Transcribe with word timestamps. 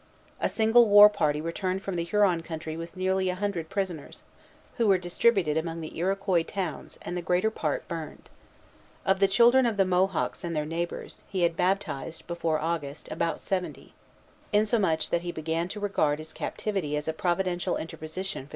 A 0.39 0.49
single 0.49 0.87
war 0.87 1.09
party 1.09 1.41
returned 1.41 1.83
from 1.83 1.95
the 1.95 2.03
Huron 2.03 2.41
country 2.41 2.75
with 2.75 2.97
nearly 2.97 3.29
a 3.29 3.35
hundred 3.35 3.69
prisoners, 3.69 4.23
who 4.77 4.87
were 4.87 4.97
distributed 4.97 5.57
among 5.57 5.79
the 5.79 5.95
Iroquois 5.95 6.41
towns, 6.41 6.97
and 7.03 7.15
the 7.15 7.21
greater 7.21 7.51
part 7.51 7.87
burned. 7.87 8.27
Of 9.05 9.19
the 9.19 9.27
children 9.27 9.67
of 9.67 9.77
the 9.77 9.85
Mohawks 9.85 10.43
and 10.43 10.55
their 10.55 10.65
neighbors, 10.65 11.21
he 11.27 11.43
had 11.43 11.55
baptized, 11.55 12.25
before 12.25 12.57
August, 12.59 13.11
about 13.11 13.39
seventy; 13.39 13.93
insomuch 14.51 15.11
that 15.11 15.21
he 15.21 15.31
began 15.31 15.67
to 15.67 15.79
regard 15.79 16.17
his 16.17 16.33
captivity 16.33 16.97
as 16.97 17.07
a 17.07 17.13
Providential 17.13 17.77
interposition 17.77 17.99
for 17.99 18.09
the 18.09 18.09
saving 18.09 18.39
of 18.45 18.47
souls. 18.49 18.49